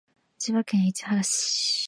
[0.39, 1.79] 千葉県市原市